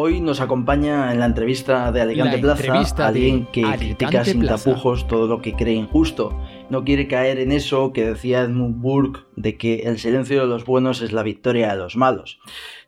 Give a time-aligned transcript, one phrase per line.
[0.00, 5.26] Hoy nos acompaña en la entrevista de Alicante Plaza alguien que critica sin tapujos todo
[5.26, 6.40] lo que cree injusto.
[6.70, 10.64] No quiere caer en eso que decía Edmund Burke de que el silencio de los
[10.64, 12.38] buenos es la victoria de los malos.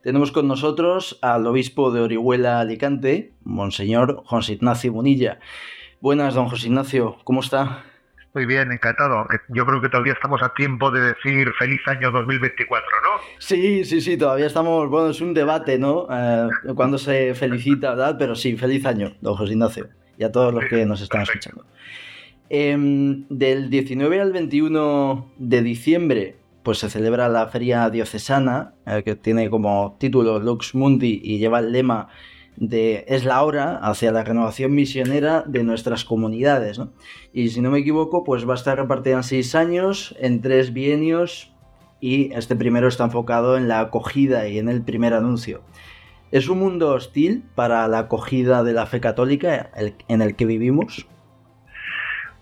[0.04, 5.40] Tenemos con nosotros al obispo de Orihuela Alicante, Monseñor José Ignacio Munilla.
[6.00, 7.89] Buenas, don José Ignacio, ¿cómo está?
[8.32, 9.26] Muy bien, encantado.
[9.48, 13.20] Yo creo que todavía estamos a tiempo de decir feliz año 2024, ¿no?
[13.38, 16.06] Sí, sí, sí, todavía estamos, bueno, es un debate, ¿no?
[16.10, 18.16] Eh, cuando se felicita, ¿verdad?
[18.18, 21.64] Pero sí, feliz año, don José Ignacio, y a todos los que nos están escuchando.
[22.48, 29.16] Em, del 19 al 21 de diciembre, pues se celebra la Feria Diocesana, eh, que
[29.16, 32.08] tiene como título Lux Mundi y lleva el lema
[32.60, 36.78] de es la hora hacia la renovación misionera de nuestras comunidades.
[36.78, 36.92] ¿no?
[37.32, 40.72] Y si no me equivoco, pues va a estar repartida en seis años, en tres
[40.72, 41.52] bienios,
[42.00, 45.62] y este primero está enfocado en la acogida y en el primer anuncio.
[46.30, 49.70] ¿Es un mundo hostil para la acogida de la fe católica
[50.06, 51.08] en el que vivimos?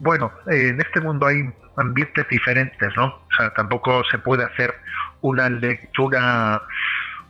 [0.01, 1.39] Bueno, en este mundo hay
[1.77, 3.07] ambientes diferentes, ¿no?
[3.07, 4.75] O sea, tampoco se puede hacer
[5.23, 6.61] una lectura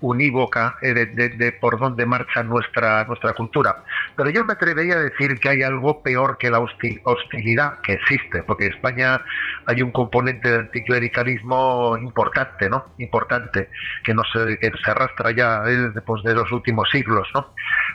[0.01, 3.85] unívoca eh, de, por dónde marcha nuestra, nuestra cultura.
[4.17, 8.43] Pero yo me atrevería a decir que hay algo peor que la hostilidad que existe,
[8.43, 9.21] porque en España
[9.67, 12.87] hay un componente de anticlericalismo importante, ¿no?
[12.99, 13.69] Importante,
[14.05, 17.53] que, no se, que se arrastra ya eh, pues, de los últimos siglos, ¿no?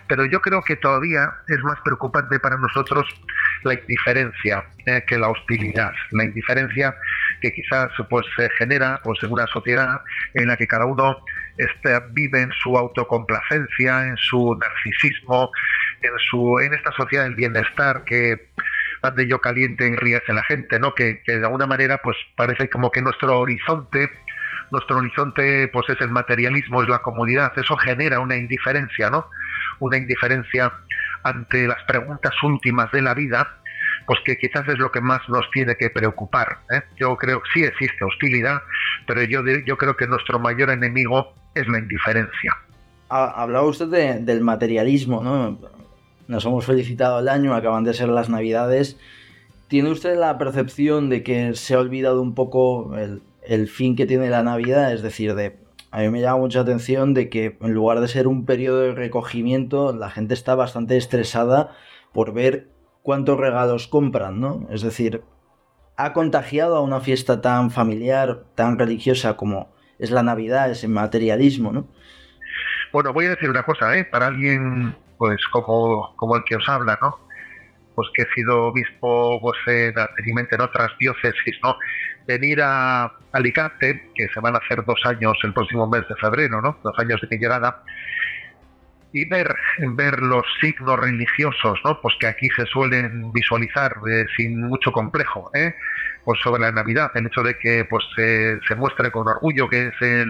[0.07, 3.07] Pero yo creo que todavía es más preocupante para nosotros
[3.63, 5.93] la indiferencia eh, que la hostilidad.
[6.11, 6.95] La indiferencia
[7.41, 10.01] que quizás pues se genera pues, en una sociedad
[10.33, 11.23] en la que cada uno
[11.57, 15.51] este, vive en su autocomplacencia, en su narcisismo,
[16.01, 18.49] en su en esta sociedad del bienestar que
[19.01, 20.95] ande yo caliente y ríase la gente, ¿no?
[20.95, 24.09] Que, que de alguna manera pues parece como que nuestro horizonte
[24.71, 29.29] nuestro horizonte pues es el materialismo, es la comodidad, eso genera una indiferencia, ¿no?
[29.79, 30.73] Una indiferencia
[31.23, 33.57] ante las preguntas últimas de la vida
[34.05, 36.59] pues que quizás es lo que más nos tiene que preocupar.
[36.71, 36.81] ¿eh?
[36.97, 38.61] Yo creo que sí existe hostilidad,
[39.07, 42.57] pero yo, yo creo que nuestro mayor enemigo es la indiferencia.
[43.09, 45.59] Hablaba usted del materialismo, ¿no?
[46.27, 48.97] Nos hemos felicitado el año, acaban de ser las navidades.
[49.67, 54.05] ¿Tiene usted la percepción de que se ha olvidado un poco el, el fin que
[54.05, 54.93] tiene la Navidad?
[54.93, 55.57] Es decir, de
[55.93, 58.93] a mí me llama mucha atención de que en lugar de ser un periodo de
[58.93, 61.75] recogimiento, la gente está bastante estresada
[62.13, 62.72] por ver
[63.03, 64.67] cuántos regalos compran, ¿no?
[64.71, 65.23] Es decir,
[65.95, 71.71] ha contagiado a una fiesta tan familiar, tan religiosa como es la Navidad, ese materialismo,
[71.71, 71.87] ¿no?
[72.91, 74.05] Bueno, voy a decir una cosa, ¿eh?
[74.05, 77.19] Para alguien, pues, como, como el que os habla, ¿no?
[77.95, 81.75] Pues que he sido obispo, pues, en otras diócesis, ¿no?
[82.25, 86.61] Venir a Alicante, que se van a hacer dos años el próximo mes de febrero,
[86.61, 86.77] ¿no?
[86.83, 87.83] Dos años de mi llegada,
[89.13, 92.01] y ver, ver los signos religiosos, ¿no?
[92.01, 95.75] Pues que aquí se suelen visualizar eh, sin mucho complejo, ¿eh?
[96.25, 99.93] Pues sobre la Navidad, el hecho de que pues se muestre con orgullo que es
[100.01, 100.25] eh,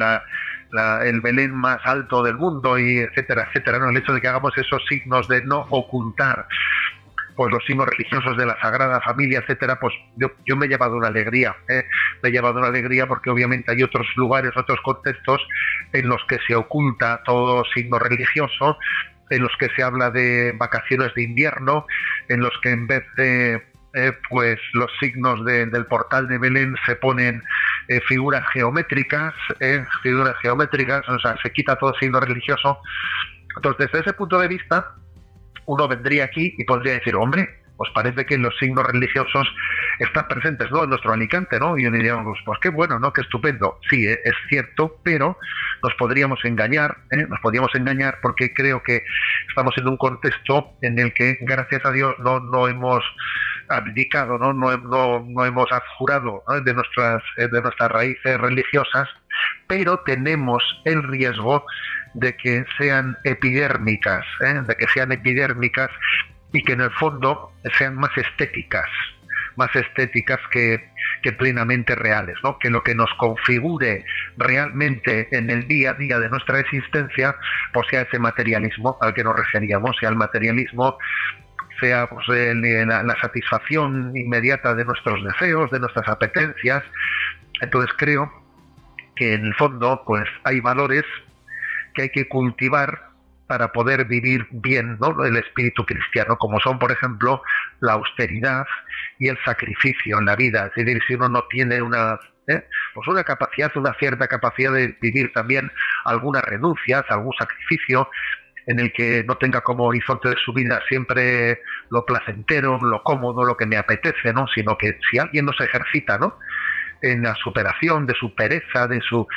[1.03, 3.89] el Belén más alto del mundo y etcétera, etcétera, ¿no?
[3.89, 6.47] El hecho de que hagamos esos signos de no ocultar
[7.35, 10.95] pues los signos religiosos de la Sagrada Familia, etcétera, pues yo, yo me he llevado
[10.95, 11.85] una alegría, ¿eh?
[12.21, 15.41] me he llevado una alegría porque obviamente hay otros lugares, otros contextos
[15.93, 18.77] en los que se oculta todo signo religioso,
[19.29, 21.85] en los que se habla de vacaciones de invierno,
[22.29, 23.63] en los que en vez de
[23.95, 27.43] eh, pues los signos del portal de Belén se ponen
[27.87, 29.33] eh, figuras geométricas,
[30.01, 32.79] figuras geométricas, o sea, se quita todo signo religioso.
[33.55, 34.95] Entonces, desde ese punto de vista,
[35.65, 39.47] uno vendría aquí y podría decir, hombre, pues parece que los signos religiosos
[39.99, 40.83] están presentes ¿no?
[40.83, 41.77] en nuestro Alicante, ¿no?
[41.77, 43.11] Y diríamos, pues qué bueno, ¿no?
[43.11, 43.79] Qué estupendo.
[43.89, 45.37] Sí, eh, es cierto, pero
[45.81, 47.25] nos podríamos engañar, ¿eh?
[47.27, 49.03] nos podríamos engañar porque creo que
[49.49, 53.03] estamos en un contexto en el que, gracias a Dios, no, no hemos
[53.69, 59.09] abdicado, no, no, no, no hemos adjurado de, nuestras, eh, de nuestras raíces religiosas,
[59.67, 61.65] pero tenemos el riesgo
[62.13, 64.61] de que sean epidérmicas, ¿eh?
[64.65, 65.89] de que sean epidérmicas
[66.51, 68.89] y que en el fondo sean más estéticas,
[69.55, 70.91] más estéticas que,
[71.37, 72.59] plenamente reales, ¿no?
[72.59, 74.03] que lo que nos configure
[74.37, 77.35] realmente en el día a día de nuestra existencia
[77.71, 80.97] pues sea ese materialismo al que nos referíamos, sea el materialismo
[81.79, 86.83] sea pues, la satisfacción inmediata de nuestros deseos, de nuestras apetencias.
[87.61, 88.31] Entonces creo
[89.15, 91.03] que en el fondo pues hay valores
[91.93, 93.13] que hay que cultivar
[93.47, 95.23] para poder vivir bien ¿no?
[95.23, 97.41] el espíritu cristiano, como son, por ejemplo,
[97.81, 98.65] la austeridad
[99.19, 100.71] y el sacrificio en la vida.
[100.75, 102.65] Es decir, si uno no tiene una, ¿eh?
[102.93, 105.71] pues una capacidad, una cierta capacidad de vivir también
[106.05, 108.09] algunas renuncias, algún sacrificio,
[108.65, 113.43] en el que no tenga como horizonte de su vida siempre lo placentero, lo cómodo,
[113.43, 114.47] lo que me apetece, ¿no?
[114.47, 116.39] Sino que si alguien no se ejercita, ¿no?
[117.01, 119.27] En la superación de su pereza, de su,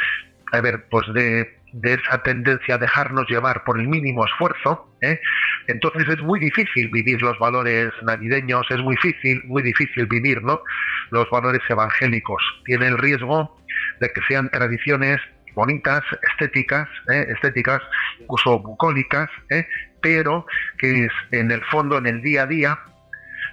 [0.53, 5.21] a ver, pues de, de esa tendencia a dejarnos llevar por el mínimo esfuerzo, ¿eh?
[5.67, 10.63] entonces es muy difícil vivir los valores navideños, es muy difícil, muy difícil vivir, ¿no?
[11.11, 12.43] Los valores evangélicos.
[12.65, 13.59] Tiene el riesgo
[14.01, 15.21] de que sean tradiciones
[15.55, 16.03] bonitas,
[16.33, 17.27] estéticas, ¿eh?
[17.29, 17.83] estéticas,
[18.21, 19.67] incluso bucólicas, ¿eh?
[20.01, 20.47] pero
[20.79, 22.79] que en el fondo, en el día a día,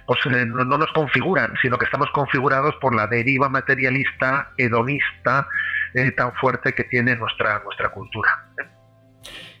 [0.06, 5.46] pues eh, no, nos configuran, sino que estamos configurados por la deriva materialista, hedonista,
[6.16, 8.52] tan fuerte que tiene nuestra, nuestra cultura.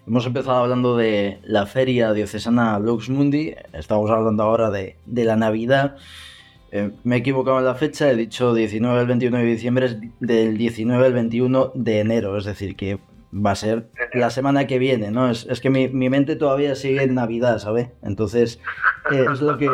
[0.06, 5.36] Hemos empezado hablando de la feria diocesana Lux Mundi, estamos hablando ahora de, de la
[5.36, 5.96] Navidad.
[6.72, 9.96] Eh, me he equivocado en la fecha, he dicho 19 al 21 de diciembre, es
[10.20, 12.98] del 19 al 21 de enero, es decir, que
[13.34, 15.30] va a ser la semana que viene, ¿no?
[15.30, 17.88] Es, que mi, mente todavía sigue en Navidad, ¿sabes?
[18.02, 18.60] Entonces,
[19.10, 19.70] eh, es, lo que,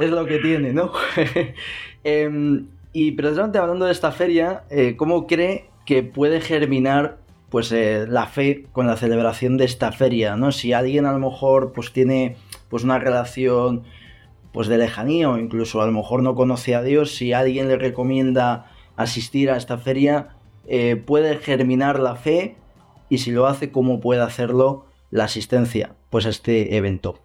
[0.00, 0.92] es lo que tiene, ¿no?
[2.06, 7.16] Em, y precisamente hablando de esta feria, eh, ¿cómo cree que puede germinar
[7.48, 10.50] pues la fe con la celebración de esta feria, ¿no?
[10.50, 12.36] Si alguien a lo mejor pues tiene
[12.68, 13.84] pues una relación
[14.52, 17.76] pues de lejanía o incluso a lo mejor no conoce a Dios, si alguien le
[17.76, 20.28] recomienda asistir a esta feria,
[20.66, 22.56] eh, puede germinar la fe
[23.08, 27.20] y si lo hace, ¿cómo puede hacerlo la asistencia pues a este evento?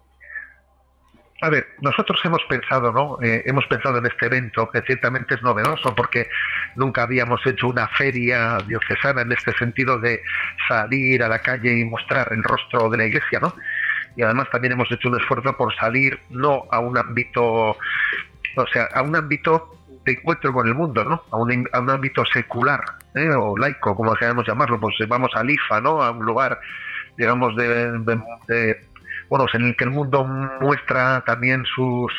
[1.42, 3.18] A ver, nosotros hemos pensado, ¿no?
[3.22, 6.28] Eh, hemos pensado en este evento que ciertamente es novedoso porque
[6.76, 10.20] nunca habíamos hecho una feria diocesana en este sentido de
[10.68, 13.54] salir a la calle y mostrar el rostro de la iglesia, ¿no?
[14.16, 18.88] y además también hemos hecho un esfuerzo por salir no a un ámbito, o sea,
[18.94, 21.22] a un ámbito de encuentro con el mundo, ¿no?
[21.30, 22.80] A un, a un ámbito secular
[23.14, 23.28] ¿eh?
[23.36, 26.02] o laico, como queramos llamarlo, pues vamos al IFA, ¿no?
[26.02, 26.58] A un lugar,
[27.16, 27.98] digamos, de,
[28.48, 28.80] de,
[29.28, 32.12] bueno, en el que el mundo muestra también sus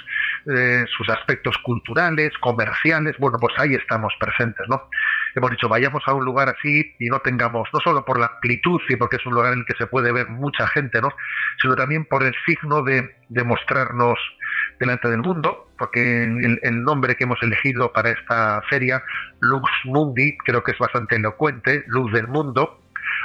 [0.47, 4.89] eh, sus aspectos culturales, comerciales, bueno, pues ahí estamos presentes, ¿no?
[5.35, 8.81] Hemos dicho, vayamos a un lugar así y no tengamos, no solo por la amplitud
[8.89, 11.09] y porque es un lugar en el que se puede ver mucha gente, ¿no?
[11.61, 14.17] Sino también por el signo de, de mostrarnos
[14.79, 16.25] delante del mundo, porque
[16.61, 19.01] el, nombre que hemos elegido para esta feria,
[19.39, 22.83] Lux Mundi, creo que es bastante elocuente, luz del mundo.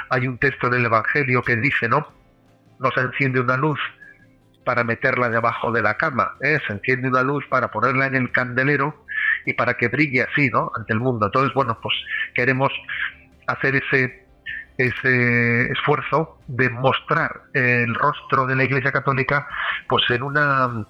[0.09, 2.07] Hay un texto del Evangelio que dice, ¿no?
[2.79, 3.79] Nos enciende una luz
[4.65, 6.57] para meterla debajo de la cama, ¿eh?
[6.65, 9.05] se enciende una luz para ponerla en el candelero
[9.45, 10.71] y para que brille así, ¿no?
[10.75, 11.27] Ante el mundo.
[11.27, 11.93] Entonces, bueno, pues
[12.33, 12.73] queremos
[13.45, 14.25] hacer ese
[14.79, 19.47] ese esfuerzo de mostrar el rostro de la Iglesia Católica,
[19.87, 20.85] pues en una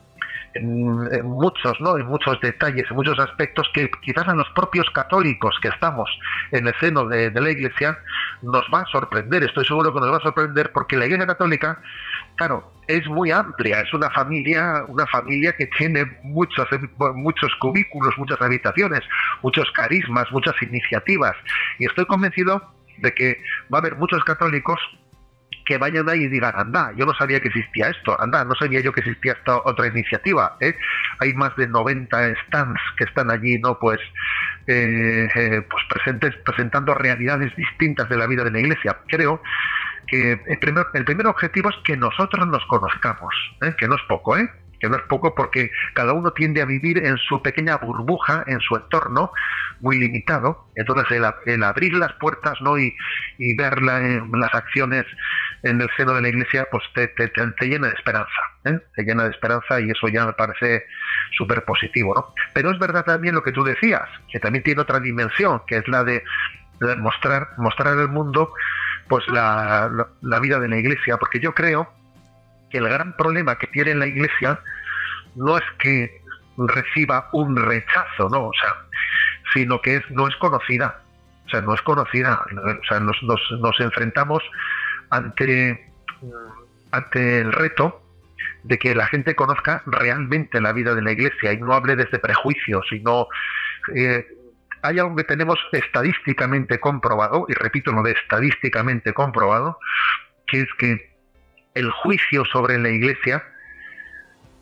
[0.57, 1.97] en, muchos, ¿no?
[1.97, 6.09] En muchos detalles, en muchos aspectos que quizás a los propios católicos que estamos
[6.51, 7.97] en el seno de, de la Iglesia
[8.41, 9.43] nos va a sorprender.
[9.43, 11.79] Estoy seguro que nos va a sorprender porque la Iglesia Católica
[12.37, 16.67] claro, es muy amplia, es una familia, una familia que tiene muchos,
[17.15, 19.01] muchos cubículos, muchas habitaciones,
[19.41, 21.35] muchos carismas, muchas iniciativas.
[21.79, 22.61] Y estoy convencido
[22.97, 23.41] de que
[23.73, 24.79] va a haber muchos católicos
[25.67, 28.79] que vayan ahí y digan, anda, yo no sabía que existía esto, anda, no sabía
[28.79, 30.55] yo que existía esta otra iniciativa.
[30.61, 30.75] ¿eh?
[31.19, 33.77] Hay más de 90 stands que están allí, ¿no?
[33.77, 33.99] Pues,
[34.67, 38.97] eh, eh, pues presentes, presentando realidades distintas de la vida de la iglesia.
[39.07, 39.41] Creo
[40.07, 43.75] que el primer, el primer objetivo es que nosotros nos conozcamos, ¿eh?
[43.77, 44.49] que no es poco, ¿eh?
[44.79, 48.59] que no es poco porque cada uno tiende a vivir en su pequeña burbuja, en
[48.61, 49.31] su entorno
[49.79, 50.69] muy limitado.
[50.75, 52.77] Entonces el, abrir las puertas ¿no?
[52.77, 52.95] y,
[53.37, 55.05] y ver las acciones
[55.63, 58.31] en el seno de la iglesia, pues te, te, te llena de esperanza,
[58.65, 58.79] ¿eh?
[58.95, 60.85] te llena de esperanza y eso ya me parece
[61.35, 62.13] súper positivo.
[62.15, 62.33] ¿no?
[62.53, 65.87] Pero es verdad también lo que tú decías, que también tiene otra dimensión, que es
[65.87, 66.23] la de,
[66.97, 68.53] mostrar, mostrar al mundo
[69.07, 69.89] pues la,
[70.21, 71.91] la, vida de la iglesia, porque yo creo
[72.69, 74.59] que el gran problema que tiene la iglesia
[75.35, 76.21] no es que
[76.57, 78.73] reciba un rechazo, no, o sea,
[79.53, 80.99] sino que es, no es conocida,
[81.45, 84.43] o sea, no es conocida, o sea, nos, nos, nos enfrentamos
[85.09, 85.91] ante,
[86.91, 88.01] ante el reto
[88.63, 92.19] de que la gente conozca realmente la vida de la iglesia y no hable desde
[92.19, 93.27] prejuicios, sino
[93.95, 94.25] eh,
[94.81, 99.79] hay algo que tenemos estadísticamente comprobado, y repito lo de estadísticamente comprobado,
[100.47, 101.17] que es que
[101.73, 103.43] el juicio sobre la Iglesia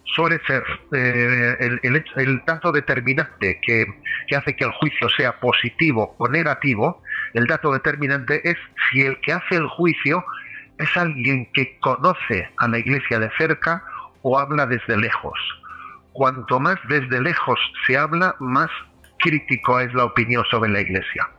[0.04, 3.86] suele ser eh, el, el, dato determinante que,
[4.36, 7.04] hace que el juicio sea positivo o negativo,
[7.36, 8.58] el dato determinante es
[8.90, 10.24] si el que hace el juicio
[10.78, 13.84] es alguien que conoce a la Iglesia de cerca
[14.22, 15.38] o habla desde lejos.
[16.14, 18.70] Cuanto más desde lejos se habla, más
[19.20, 21.30] crítico es la opinión sobre la Iglesia.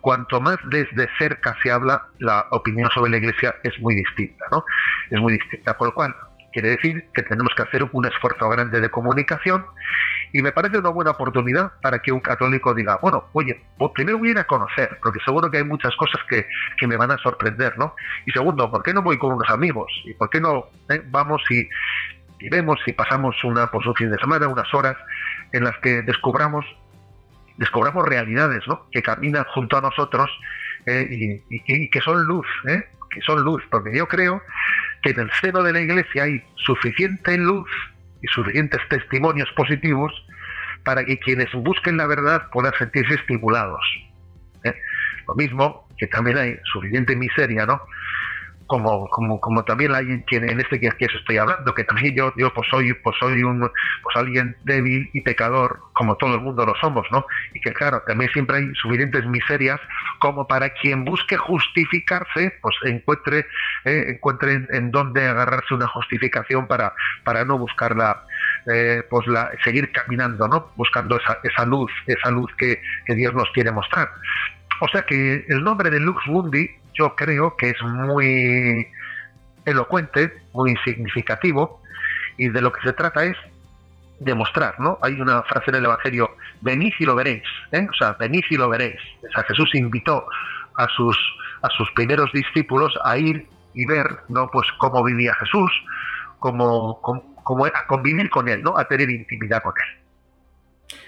[0.00, 4.64] cuanto más desde cerca se habla, la opinión sobre la Iglesia es muy distinta, ¿no?
[5.10, 6.16] Es muy distinta, por lo cual
[6.52, 9.66] quiere decir que tenemos que hacer un esfuerzo grande de comunicación
[10.32, 13.60] y me parece una buena oportunidad para que un católico diga, bueno, oye,
[13.94, 16.46] primero voy a conocer, porque seguro que hay muchas cosas que,
[16.86, 17.94] me van a sorprender, ¿no?
[18.26, 19.90] Y segundo, ¿por qué no voy con unos amigos?
[20.04, 21.68] ¿Y por qué no eh, vamos y,
[22.50, 24.96] vemos y pasamos una, pues, un fin de semana, unas horas
[25.52, 26.64] en las que descubramos
[27.56, 28.86] descubramos realidades ¿no?
[28.90, 30.30] que caminan junto a nosotros
[30.86, 32.88] eh, y, que son luz, ¿eh?
[33.10, 34.42] que son luz, porque yo creo
[35.02, 37.68] que en el seno de la iglesia hay suficiente luz
[38.22, 40.12] y suficientes testimonios positivos
[40.84, 43.82] para que quienes busquen la verdad puedan sentirse estimulados.
[44.64, 44.74] ¿eh?
[45.28, 47.80] Lo mismo que también hay suficiente miseria, ¿no?
[48.70, 52.32] Como, como, como también hay quien en este que, que estoy hablando, que también yo,
[52.36, 56.64] yo pues soy, pues soy un pues alguien débil y pecador, como todo el mundo
[56.64, 57.26] lo somos, ¿no?
[57.52, 59.80] Y que claro, también siempre hay suficientes miserias
[60.20, 63.44] como para quien busque justificarse, pues encuentre,
[63.86, 68.22] eh, encuentre en, dónde agarrarse una justificación para, para no buscarla,
[68.72, 70.70] eh, pues la, seguir caminando, ¿no?
[70.76, 74.10] Buscando esa, esa luz, esa luz que, que Dios nos quiere mostrar.
[74.80, 78.86] O sea que el nombre de Lux Mundi yo creo que es muy
[79.64, 81.82] elocuente, muy significativo,
[82.36, 83.36] y de lo que se trata es
[84.18, 84.98] demostrar, ¿no?
[85.02, 86.30] Hay una frase en el Evangelio,
[86.60, 87.42] venid y lo veréis,
[87.72, 87.86] ¿eh?
[87.90, 89.00] o sea, venid y lo veréis.
[89.28, 90.26] O sea, Jesús invitó
[90.76, 91.16] a sus,
[91.62, 94.48] a sus primeros discípulos a ir y ver, ¿no?
[94.50, 95.70] Pues cómo vivía Jesús,
[96.38, 97.00] cómo,
[97.42, 98.76] cómo, a convivir con él, ¿no?
[98.76, 100.98] A tener intimidad con él.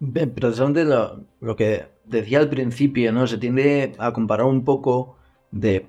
[0.00, 3.26] Bien, precisamente lo, lo que decía al principio, ¿no?
[3.26, 5.16] Se tiende a comparar un poco
[5.52, 5.86] de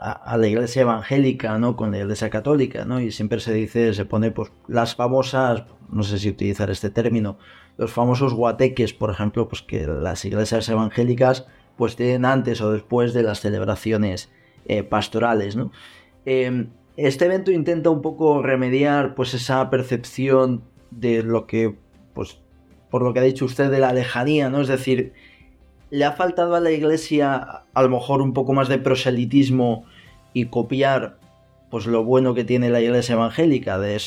[0.00, 1.76] a, la iglesia evangélica, ¿no?
[1.76, 3.00] Con la iglesia católica, ¿no?
[3.00, 7.38] Y siempre se dice, se pone, pues, las famosas, no sé si utilizar este término,
[7.76, 11.46] los famosos guateques, por ejemplo, pues que las iglesias evangélicas,
[11.76, 14.30] pues tienen antes o después de las celebraciones
[14.66, 15.72] eh, pastorales, ¿no?
[16.24, 21.76] Em, este evento intenta un poco remediar, pues, esa percepción de lo que,
[22.14, 22.40] pues,
[22.90, 24.60] por lo que ha dicho usted de la lejanía, ¿no?
[24.60, 25.12] Es decir,
[25.90, 29.86] le ha faltado a la iglesia a lo mejor un poco más de proselitismo
[30.32, 31.16] y copiar
[31.70, 34.00] pues lo bueno que tiene la iglesia evangélica, de,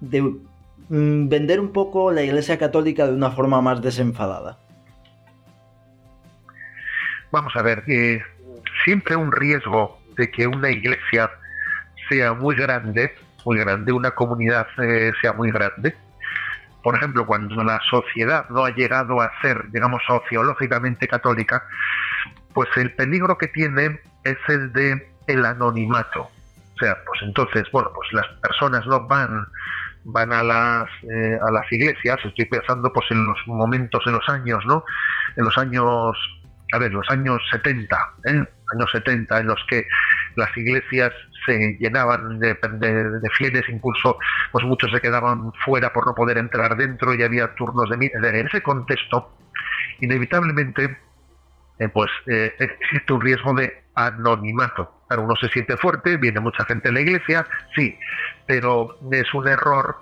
[0.00, 4.58] de mm, vender un poco la iglesia católica de una forma más desenfadada.
[7.30, 8.22] Vamos a ver, eh,
[8.84, 11.30] siempre un riesgo de que una iglesia
[12.08, 13.12] sea muy grande,
[13.44, 15.94] muy grande, una comunidad eh, sea muy grande,
[16.84, 21.66] por ejemplo, cuando la sociedad no ha llegado a ser, digamos, sociológicamente católica,
[22.52, 26.24] pues el peligro que tiene es el de el anonimato.
[26.74, 29.46] O sea, pues entonces, bueno, pues las personas no van
[30.04, 34.28] van a las eh, a las iglesias, estoy pensando pues en los momentos, en los
[34.28, 34.84] años, ¿no?
[35.36, 36.14] En los años,
[36.74, 38.44] a ver, los años 70, ¿eh?
[38.74, 39.86] años 70 en los que
[40.36, 41.14] las iglesias
[41.44, 42.56] se llenaban de,
[43.36, 44.18] fieles, incluso
[44.52, 48.46] pues muchos se quedaban fuera por no poder entrar dentro y había turnos de En
[48.46, 49.36] ese contexto,
[50.00, 50.98] inevitablemente,
[51.78, 55.02] eh, pues eh, existe un riesgo de anonimato.
[55.08, 57.98] Claro, uno se siente fuerte, viene mucha gente a la iglesia, sí,
[58.46, 59.96] pero es un error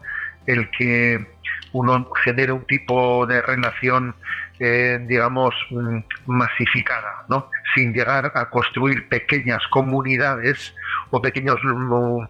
[0.46, 1.26] el que
[1.72, 4.14] uno genere un tipo de relación
[4.58, 7.50] digamos, mm, masificada, ¿no?
[7.74, 10.74] Sin llegar a construir pequeñas comunidades
[11.10, 12.22] o pequeños mm,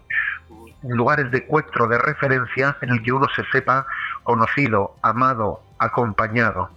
[0.89, 3.85] lugares de encuentro, de referencia, en el que uno se sepa
[4.23, 6.69] conocido, amado, acompañado.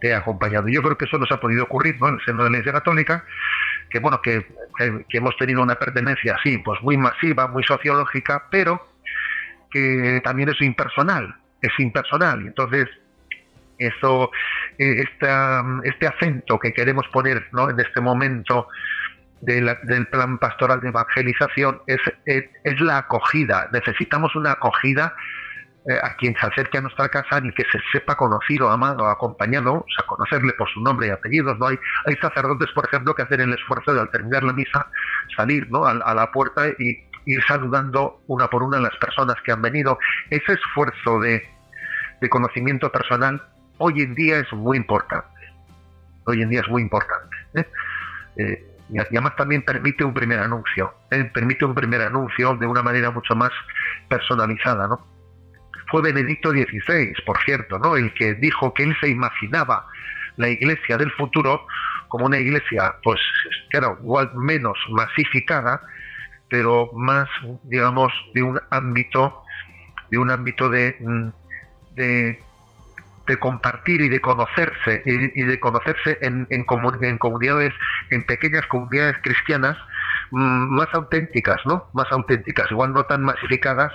[0.00, 0.68] Te acompañado.
[0.68, 2.08] Yo creo que eso nos ha podido ocurrir ¿no?
[2.08, 3.24] en el seno de la Iglesia Católica,
[3.90, 4.46] que bueno, que,
[5.10, 8.88] hemos tenido una pertenencia así, pues muy masiva, muy sociológica, pero
[9.70, 12.46] que también es impersonal, es impersonal.
[12.46, 12.88] Entonces
[13.80, 14.30] eso,
[14.78, 15.04] eh,
[15.82, 17.70] este acento que queremos poner ¿no?
[17.70, 18.68] en este momento
[19.40, 23.70] del plan pastoral de evangelización es, es, la acogida.
[23.72, 25.14] Necesitamos una acogida
[25.88, 29.76] eh, a quien se acerque a nuestra casa y que se sepa conocido, amado, acompañado,
[29.76, 31.58] o sea, conocerle por su nombre y apellidos.
[31.58, 31.68] ¿no?
[31.68, 34.86] Hay, hay sacerdotes, por ejemplo, que hacen el esfuerzo de al terminar la misa
[35.34, 35.86] salir ¿no?
[35.86, 39.98] a, la puerta y ir saludando una por una a las personas que han venido.
[40.28, 41.48] Ese esfuerzo de,
[42.20, 43.42] de conocimiento personal
[43.80, 45.26] hoy en día es muy importante.
[46.26, 47.36] Hoy en día es muy importante.
[47.54, 47.66] ¿eh?
[48.36, 51.24] Eh, y además también permite un primer anuncio, ¿eh?
[51.32, 53.50] permite un primer anuncio de una manera mucho más
[54.08, 55.06] personalizada, ¿no?
[55.90, 57.96] Fue Benedicto XVI, por cierto, ¿no?
[57.96, 59.86] El que dijo que él se imaginaba
[60.36, 61.66] la iglesia del futuro
[62.08, 63.20] como una iglesia, pues,
[63.70, 65.80] claro, igual menos masificada,
[66.48, 67.28] pero más,
[67.64, 69.42] digamos, de un ámbito,
[70.10, 71.28] de un ámbito de, mm,
[71.94, 72.42] de
[73.30, 77.72] de compartir y de conocerse, y, de conocerse en, comunidades,
[78.10, 79.76] en pequeñas comunidades cristianas
[80.32, 81.86] mm, más auténticas, ¿no?
[81.92, 83.92] Más auténticas, igual no tan masificadas,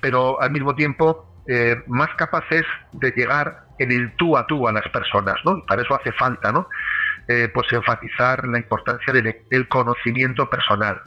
[0.00, 4.72] pero al mismo tiempo eh, más capaces de llegar en el tú a tú a
[4.72, 5.58] las personas, ¿no?
[5.58, 6.68] Y para eso hace falta, ¿no?
[7.28, 11.00] Eh, pues enfatizar la importancia del, conocimiento personal.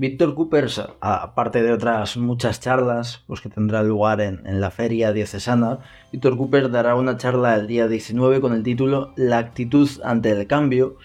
[0.00, 5.80] Víctor Coopers, aparte de otras muchas charlas pues, que tendrá lugar en, la feria diocesana,
[6.10, 10.46] Víctor Cooper dará una charla el día 19 con el título La actitud ante el
[10.46, 10.96] cambio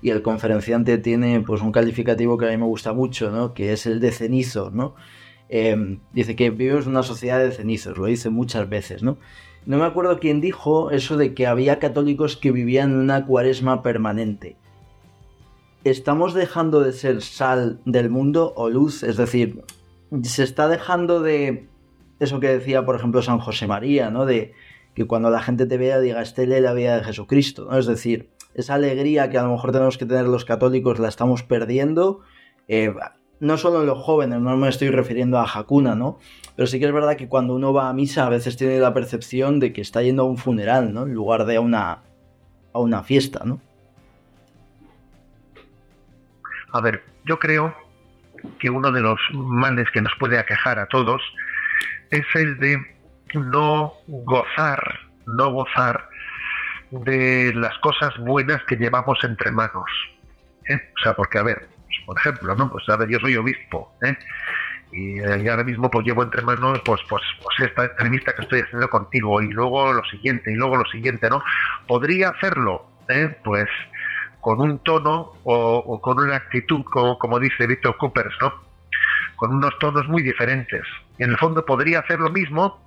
[0.00, 3.52] y el conferenciante tiene pues un calificativo que a mí me gusta mucho, ¿no?
[3.52, 4.94] que es el de cenizo, ¿no?
[5.50, 9.18] Em, dice que vivimos una sociedad de cenizos, lo dice muchas veces, ¿no?
[9.66, 13.82] No me acuerdo quién dijo eso de que había católicos que vivían en una cuaresma
[13.82, 14.56] permanente.
[15.88, 19.02] ¿Estamos dejando de ser sal del mundo o luz?
[19.02, 19.62] Es decir,
[20.22, 21.68] se está dejando de
[22.20, 24.26] eso que decía, por ejemplo, San José María, ¿no?
[24.26, 24.52] De
[24.94, 27.78] que cuando la gente te vea diga, este lee la vida de Jesucristo, ¿no?
[27.78, 31.42] Es decir, esa alegría que a lo mejor tenemos que tener los católicos la estamos
[31.42, 32.20] perdiendo.
[32.66, 32.92] Eh,
[33.40, 36.18] no solo en los jóvenes, no me estoy refiriendo a Hakuna, ¿no?
[36.56, 38.92] Pero sí que es verdad que cuando uno va a misa a veces tiene la
[38.92, 41.04] percepción de que está yendo a un funeral, ¿no?
[41.04, 42.02] En lugar de a una,
[42.72, 43.60] a una fiesta, ¿no?
[46.72, 47.74] A ver, yo creo
[48.58, 51.22] que uno de los males que nos puede aquejar a todos
[52.10, 52.78] es el de
[53.34, 56.08] no gozar, no gozar
[56.90, 59.90] de las cosas buenas que llevamos entre manos.
[60.68, 60.80] ¿eh?
[60.98, 61.68] O sea, porque a ver,
[62.06, 62.70] por ejemplo, ¿no?
[62.70, 64.16] Pues a ver, yo soy obispo, ¿eh?
[64.90, 68.60] Y, eh, ahora mismo pues llevo entre manos pues, pues, pues esta entrevista que estoy
[68.60, 71.42] haciendo contigo y luego lo siguiente y luego lo siguiente, ¿no?
[71.86, 73.36] Podría hacerlo, ¿eh?
[73.44, 73.68] Pues
[74.40, 78.52] con un tono o, con una actitud, como, como dice Víctor Coopers, ¿no?
[79.36, 80.82] Con unos tonos muy diferentes.
[81.18, 82.80] En el fondo podría hacer lo mismo,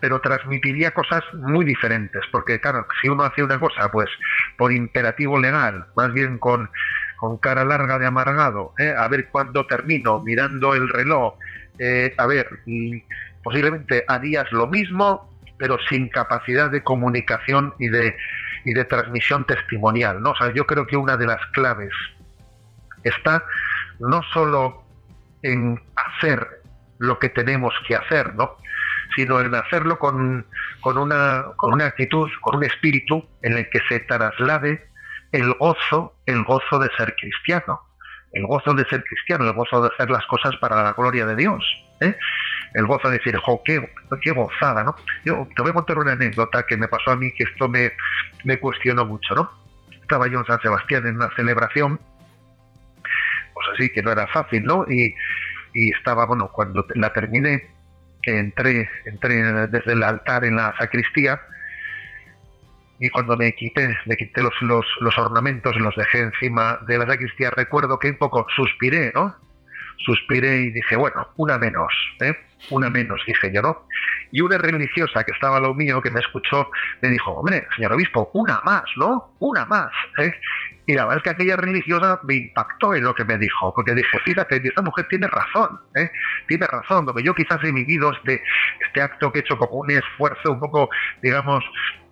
[0.00, 4.08] pero transmitiría cosas muy diferentes, porque claro, si uno hace una cosa, pues
[4.56, 6.70] por imperativo legal, más bien con
[7.16, 8.94] con cara larga de amargado, ¿eh?
[8.96, 11.34] a ver cuándo termino, mirando el reloj,
[11.78, 12.60] eh, a ver,
[13.42, 18.16] posiblemente harías lo mismo, pero sin capacidad de comunicación y de,
[18.66, 20.32] y de transmisión testimonial, ¿no?
[20.32, 21.92] O sea, yo creo que una de las claves
[23.04, 23.42] está
[24.00, 24.82] no solo
[25.42, 26.46] en hacer
[26.98, 28.56] lo que tenemos que hacer, ¿no?
[29.14, 30.46] sino en hacerlo con,
[30.80, 34.88] con, una, con una actitud, con un espíritu en el que se traslade
[35.32, 37.80] el gozo, el gozo de ser cristiano,
[38.32, 41.36] el gozo de ser cristiano, el gozo de hacer las cosas para la gloria de
[41.36, 41.64] Dios.
[42.00, 42.16] ¿eh?
[42.76, 44.94] El gozo de decir, jo, qué, qué, gozada, ¿no?
[45.24, 47.90] Yo te voy a contar una anécdota que me pasó a mí que esto me,
[48.44, 49.50] me cuestionó mucho, ¿no?
[49.90, 51.98] Estaba yo en San Sebastián en una celebración,
[53.54, 54.84] pues así que no era fácil, ¿no?
[54.90, 55.14] Y,
[55.72, 57.66] y estaba, bueno, cuando la terminé,
[58.24, 61.40] entré, entré desde el altar en la sacristía,
[62.98, 67.06] y cuando me quité, me quité los, los, los ornamentos, los dejé encima de la
[67.06, 69.34] sacristía, recuerdo que un poco suspiré, ¿no?
[70.04, 72.36] Suspiré y dije, bueno, una menos, ¿eh?
[72.70, 73.86] Una menos, dije yo, ¿no?
[74.32, 76.70] Y una religiosa que estaba a lo mío, que me escuchó,
[77.02, 79.34] me dijo, hombre, señor obispo, una más, ¿no?
[79.38, 80.32] Una más, ¿eh?
[80.86, 83.92] Y la verdad es que aquella religiosa me impactó en lo que me dijo, porque
[83.94, 86.10] dije, fíjate, esta mujer tiene razón, ¿eh?
[86.46, 88.40] tiene razón, lo que yo quizás he vivido este,
[88.86, 90.88] este acto que he hecho como un esfuerzo un poco,
[91.22, 91.64] digamos,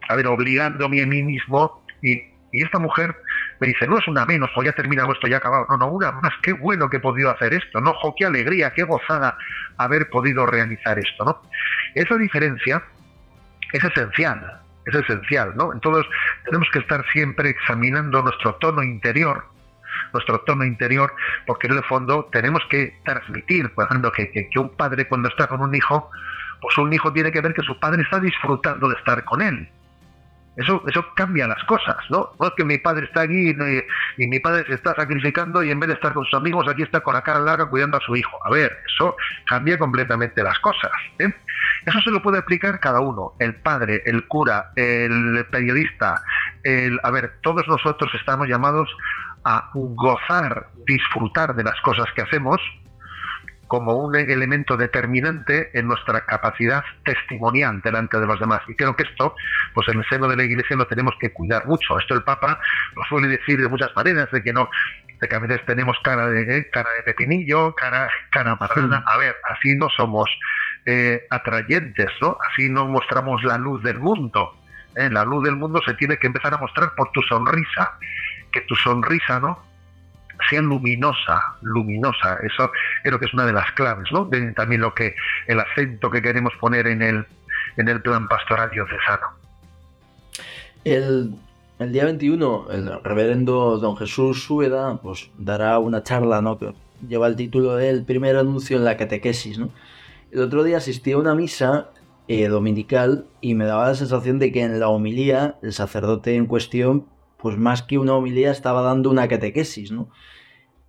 [0.08, 3.16] a ver, obligándome a mí mismo y, esta mujer
[3.60, 5.66] me dice, no es una menos, o ya terminado esto, ya acabado.
[5.68, 7.92] No, no, una más, qué bueno que he podido hacer esto, ¿no?
[7.94, 9.36] Jo, qué alegría, qué gozada
[9.76, 11.42] haber podido realizar esto, ¿no?
[11.94, 12.82] Esa diferencia
[13.72, 15.72] es esencial, es esencial, ¿no?
[15.72, 16.04] Entonces
[16.44, 19.44] tenemos que estar siempre examinando nuestro tono interior,
[20.12, 21.14] nuestro tono interior,
[21.46, 25.28] porque en el fondo tenemos que transmitir, por ejemplo, que, que, que un padre cuando
[25.28, 26.10] está con un hijo,
[26.60, 29.68] pues un hijo tiene que ver que su padre está disfrutando de estar con él
[30.56, 32.30] eso, eso cambia las cosas, ¿no?
[32.38, 33.50] No es que mi padre está aquí
[34.18, 36.82] y, mi padre se está sacrificando y en vez de estar con sus amigos, aquí
[36.82, 38.38] está con la cara larga cuidando a su hijo.
[38.44, 40.92] A ver, eso cambia completamente las cosas.
[41.18, 41.32] ¿eh?
[41.86, 46.22] Eso se lo puede explicar cada uno, el padre, el cura, el periodista,
[46.62, 47.00] el...
[47.02, 48.88] A ver, todos nosotros estamos llamados
[49.44, 52.60] a gozar, disfrutar de las cosas que hacemos,
[53.74, 58.60] como un elemento determinante en nuestra capacidad testimonial delante de los demás.
[58.68, 59.34] Y creo que esto,
[59.74, 61.98] pues en el seno de la Iglesia lo tenemos que cuidar mucho.
[61.98, 62.60] Esto el Papa
[62.94, 64.70] lo suele decir de muchas maneras, de que no,
[65.20, 69.02] de que a veces tenemos cara de eh, cara de pepinillo, cara, cara marrana.
[69.08, 70.30] A ver, así no somos
[70.86, 72.38] eh, atrayentes, ¿no?
[72.48, 74.54] Así no mostramos la luz del mundo.
[74.94, 75.10] ¿eh?
[75.10, 77.98] La luz del mundo se tiene que empezar a mostrar por tu sonrisa.
[78.52, 79.73] Que tu sonrisa, ¿no?
[80.48, 82.38] Sea luminosa, luminosa.
[82.42, 82.70] Eso
[83.02, 84.28] creo que es una de las claves, ¿no?
[84.54, 85.14] también lo que
[85.46, 87.26] el acento que queremos poner en el
[87.76, 89.26] en el plan pastoral diocesano.
[90.84, 91.34] El,
[91.78, 96.58] el día 21, el reverendo don Jesús Súbeda pues, dará una charla ¿no?
[96.58, 96.72] que
[97.08, 99.58] lleva el título del primer anuncio en la catequesis.
[99.58, 99.70] ¿no?
[100.30, 101.90] El otro día asistí a una misa
[102.28, 106.46] eh, dominical y me daba la sensación de que en la homilía el sacerdote en
[106.46, 107.06] cuestión,
[107.44, 109.92] pues más que una homilía, estaba dando una catequesis.
[109.92, 110.08] ¿no?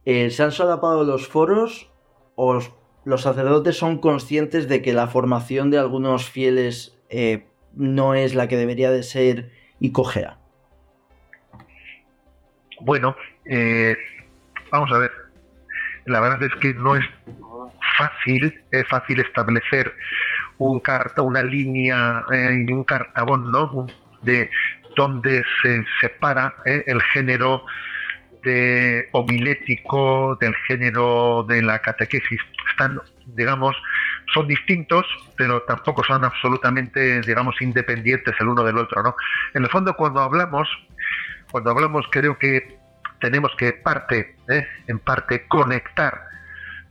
[0.06, 1.91] Eh, ¿Se han solapado los foros
[2.36, 2.62] o
[3.04, 8.48] los sacerdotes son conscientes de que la formación de algunos fieles eh, no es la
[8.48, 10.38] que debería de ser y cojea?
[12.80, 13.98] Bueno, eh,
[14.72, 15.12] vamos a ver.
[16.06, 17.04] La verdad es que no es
[17.98, 19.91] fácil, es fácil establecer
[20.58, 23.88] un carta, una línea y un cartabón, ¿no?
[24.22, 24.50] De
[24.95, 27.65] donde se separa el género
[28.45, 32.39] de homilético del género de la catequesis.
[32.69, 33.75] Están, digamos,
[34.34, 35.05] son distintos,
[35.36, 39.15] pero tampoco son absolutamente, digamos, independientes el uno del otro, ¿no?
[39.53, 40.69] En el fondo, cuando hablamos,
[41.51, 42.77] cuando hablamos, creo que
[43.19, 44.67] tenemos que parte, ¿eh?
[44.88, 46.21] en parte, conectar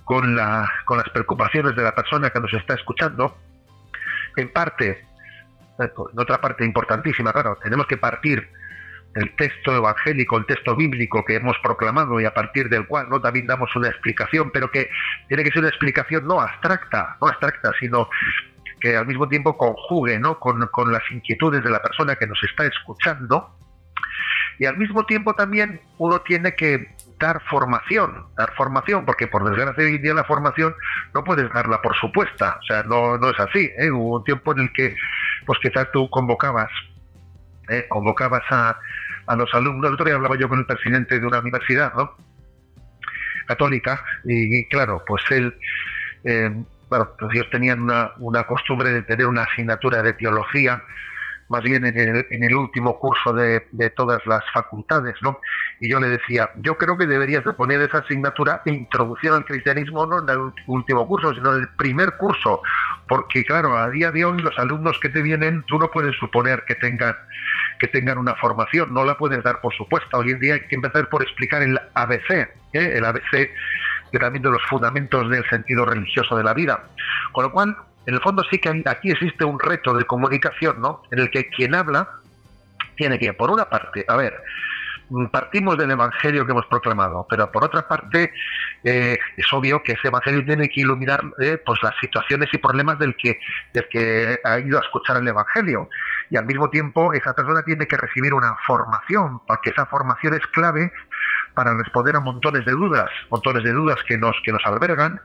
[0.04, 3.38] con, la, con las preocupaciones de la persona que nos está escuchando.
[4.36, 5.04] En parte,
[5.78, 8.48] en otra parte importantísima, claro, tenemos que partir
[9.14, 13.20] el texto evangélico, el texto bíblico que hemos proclamado y a partir del cual no
[13.20, 14.90] también damos una explicación, pero que
[15.28, 18.08] tiene que ser una explicación no abstracta, no abstracta, sino
[18.80, 20.38] que al mismo tiempo conjugue ¿no?
[20.38, 23.56] con, con las inquietudes de la persona que nos está escuchando.
[24.58, 29.84] Y al mismo tiempo también uno tiene que dar formación, dar formación, porque por desgracia
[29.84, 30.74] hoy en día la formación
[31.14, 33.70] no puedes darla por supuesta, o sea, no, no es así.
[33.78, 33.90] ¿eh?
[33.90, 34.94] Hubo un tiempo en el que,
[35.46, 36.70] pues quizás tú convocabas,
[37.68, 37.87] ¿eh?
[37.88, 38.78] convocabas a,
[39.26, 39.88] a los alumnos.
[39.88, 42.12] El otro día hablaba yo con el presidente de una universidad ¿no?
[43.46, 45.57] católica y, claro, pues él,
[46.24, 46.50] eh,
[46.88, 50.83] bueno, pues ellos tenían una, una costumbre de tener una asignatura de teología
[51.48, 55.40] más bien en el, en el último curso de, de, todas las facultades, ¿no?
[55.80, 60.07] Y yo le decía, yo creo que deberías de poner esa asignatura introducción al cristianismo
[60.07, 62.62] no en el último curso, sino en el primer curso,
[63.08, 66.64] porque claro, a día de hoy los alumnos que te vienen, tú no puedes suponer
[66.66, 67.14] que tengan
[67.78, 70.18] que tengan una formación, no la puedes dar por supuesto.
[70.18, 72.48] Hoy en día hay que empezar por explicar el ABC, ¿eh?
[72.72, 73.50] el ABC
[74.14, 76.84] que también de los fundamentos del sentido religioso de la vida.
[77.32, 81.02] Con lo cual, en el fondo sí que aquí existe un reto de comunicación, ¿no?
[81.10, 82.08] En el que quien habla
[82.94, 84.40] tiene que, por una parte, a ver,
[85.30, 88.32] partimos del Evangelio que hemos proclamado, pero por otra parte
[88.82, 92.98] eh, es obvio que ese Evangelio tiene que iluminar eh, pues las situaciones y problemas
[92.98, 93.38] del que,
[93.72, 95.88] del que ha ido a escuchar el Evangelio.
[96.30, 100.46] Y al mismo tiempo esa persona tiene que recibir una formación, porque esa formación es
[100.48, 100.92] clave
[101.54, 105.20] para responder a montones de dudas, montones de dudas que nos, que nos albergan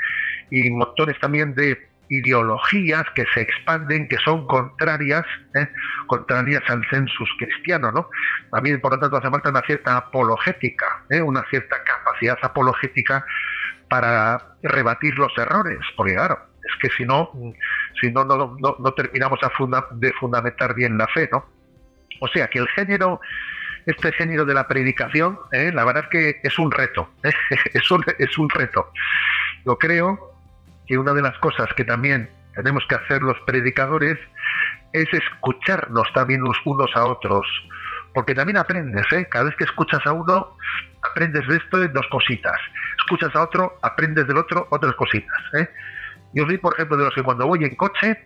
[0.52, 5.68] y montones también de ideologías que se expanden, que son contrarias, ¿eh?
[6.08, 8.10] contrarias al census cristiano, ¿no?
[8.52, 11.22] También, por lo tanto, hace falta una cierta apologética, ¿eh?
[11.22, 13.26] una cierta capacidad apologética
[13.90, 17.32] para rebatir los errores, porque claro, es que si no,
[18.00, 19.40] si no, no, no, terminamos
[19.94, 21.46] de fundamentar bien la fe, ¿no?
[22.22, 23.20] O sea que el género,
[23.86, 25.72] este género de la predicación, ¿eh?
[25.74, 27.10] la verdad es que es un reto,
[27.74, 28.92] es, un, es un reto.
[29.66, 30.29] Yo creo
[30.90, 34.18] que una de las cosas que también tenemos que hacer los predicadores
[34.92, 37.46] es escucharnos también unos a otros,
[38.12, 39.28] porque también aprendes, ¿eh?
[39.30, 40.58] Cada vez que escuchas a uno,
[41.12, 42.60] aprendes de esto dos cositas.
[42.98, 45.70] Escuchas a otro, aprendes del otro otras cositas, ¿eh?
[46.34, 48.26] Yo soy, por ejemplo, de los que cuando voy en coche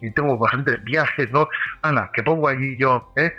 [0.00, 1.48] y tengo bastantes viajes, ¿no?
[1.82, 3.32] Ala, que pongo allí yo, ¿eh?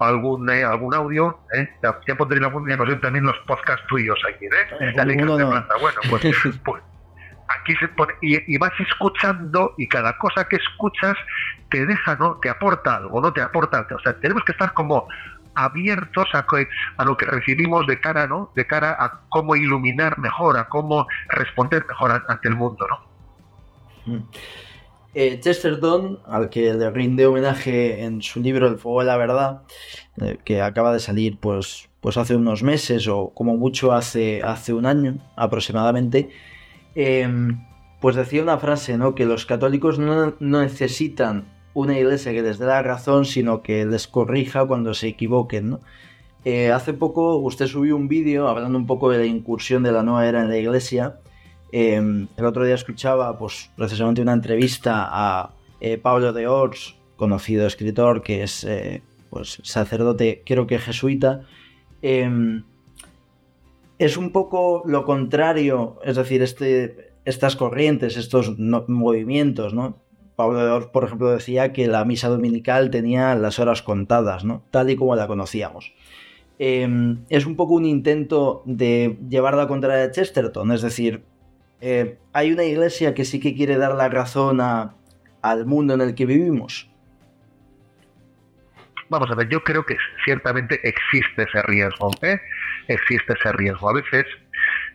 [0.00, 1.66] Algún, eh, algún audio, ¿eh?
[1.82, 4.92] ya, pondré la música, no sé, también los podcasts tuyos aquí, ¿eh?
[5.80, 6.22] Bueno, pues,
[6.64, 6.82] pues
[7.60, 7.74] aquí
[8.20, 11.16] y, vas escuchando y cada cosa que escuchas
[11.70, 12.38] te deja, ¿no?
[12.40, 13.96] Te aporta algo, no te aporta algo.
[13.96, 15.08] O sea, tenemos que estar como
[15.54, 16.46] abiertos a,
[16.96, 18.52] a, lo que recibimos de cara, ¿no?
[18.54, 24.14] De cara a cómo iluminar mejor, a cómo responder mejor ante el mundo, ¿no?
[24.14, 24.24] Mm.
[25.14, 29.62] Eh, Chesterton, al que le rinde homenaje en su libro El fuego de la verdad,
[30.22, 34.72] eh, que acaba de salir pues, pues hace unos meses o como mucho hace, hace
[34.72, 36.30] un año aproximadamente,
[36.94, 37.64] Em,
[38.00, 39.14] pues decía una frase, ¿no?
[39.14, 44.08] Que los católicos no, necesitan una iglesia que les dé la razón, sino que les
[44.08, 45.78] corrija cuando se equivoquen.
[46.44, 50.02] Eh, hace poco usted subió un vídeo hablando un poco de la incursión de la
[50.02, 51.20] nueva era en la iglesia.
[51.70, 57.66] Em, el otro día escuchaba, pues, precisamente una entrevista a eh, Pablo de Ors, conocido
[57.66, 61.42] escritor que es, eh, pues, sacerdote, creo que jesuita.
[64.02, 69.96] Es un poco lo contrario, es decir, este, estas corrientes, estos movimientos, ¿no?
[70.34, 74.64] Pablo por ejemplo, decía que la misa dominical tenía las horas contadas, ¿no?
[74.72, 75.94] Tal y como la conocíamos.
[76.58, 81.22] Em, es un poco un intento de llevar la contra de Chesterton, es decir,
[81.80, 86.16] eh, hay una iglesia que sí que quiere dar la razón al mundo en el
[86.16, 86.90] que vivimos.
[89.08, 92.40] Vamos a ver, yo creo que ciertamente existe ese riesgo, ¿eh?
[92.88, 93.90] Existe ese riesgo.
[93.90, 94.26] A veces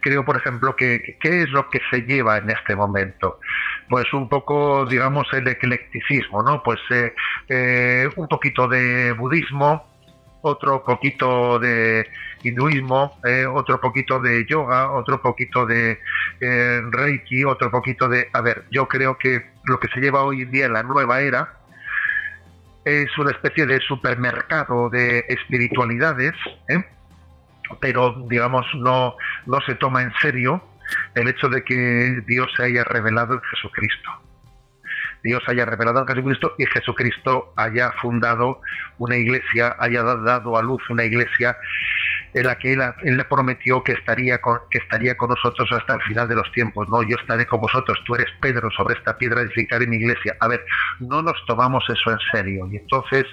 [0.02, 3.40] creo, por ejemplo, que ¿qué es lo que se lleva en este momento?
[3.90, 6.62] Pues un poco, digamos, el eclecticismo, ¿no?
[6.64, 7.14] Pues eh,
[7.48, 9.88] eh, un poquito de budismo,
[10.42, 12.08] otro poquito de
[12.44, 16.00] hinduismo, eh, otro poquito de yoga, otro poquito de
[16.40, 18.30] reiki, otro poquito de...
[18.34, 21.22] A ver, yo creo que lo que se lleva hoy en día en la nueva
[21.22, 21.54] era
[22.86, 26.34] es una especie de supermercado de espiritualidades,
[26.70, 26.86] ¿eh?
[27.80, 30.64] Pero digamos no, no se toma en serio
[31.16, 34.12] el hecho de que Dios se haya revelado en Jesucristo.
[35.24, 38.62] Dios haya revelado en Jesucristo y Jesucristo haya fundado
[38.98, 41.58] una iglesia, haya dado a luz una iglesia
[42.34, 46.02] en la que él, le prometió que estaría, con, que estaría con nosotros hasta el
[46.04, 46.88] final de los tiempos.
[46.90, 50.36] No, yo estaré con vosotros, tú eres Pedro, sobre esta piedra edificaré mi iglesia.
[50.40, 50.64] A ver,
[51.00, 52.68] no nos tomamos eso en serio.
[52.72, 53.26] Y entonces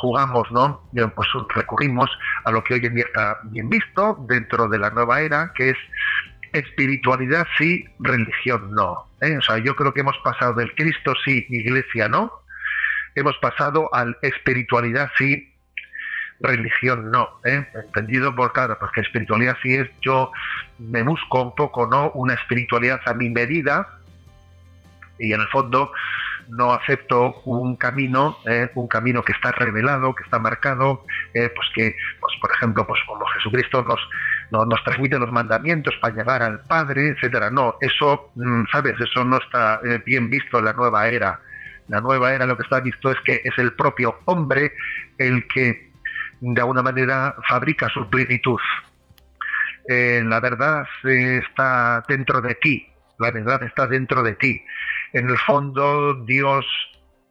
[0.00, 0.82] jugamos, ¿no?
[1.14, 2.10] Pues recurrimos
[2.44, 5.70] a lo que hoy en día está bien visto dentro de la nueva era, que
[5.70, 5.76] es
[6.52, 9.06] espiritualidad sí, religión no.
[9.20, 9.36] ¿eh?
[9.38, 12.32] O sea, yo creo que hemos pasado del Cristo sí, iglesia no.
[13.14, 15.52] Hemos pasado al espiritualidad sí,
[16.40, 17.28] religión no.
[17.44, 17.66] ¿eh?
[17.74, 20.30] Entendido por claro, porque espiritualidad sí es yo
[20.78, 22.10] me busco un poco, ¿no?
[22.12, 23.88] Una espiritualidad a mi medida
[25.18, 25.92] y en el fondo
[26.48, 31.68] no acepto un camino, eh, un camino que está revelado, que está marcado, eh, pues
[31.74, 36.60] que, pues por ejemplo, pues como Jesucristo nos, nos, transmite los mandamientos para llegar al
[36.60, 37.50] Padre, etcétera.
[37.50, 41.40] No, eso, mm, sabes, eso no está eh, bien visto en la nueva era.
[41.88, 44.72] La nueva era lo que está visto es que es el propio hombre
[45.18, 45.90] el que
[46.40, 48.60] de alguna manera fabrica su plenitud.
[49.86, 54.62] la verdad está dentro de ti, la verdad está dentro de ti
[55.14, 56.66] en el fondo Dios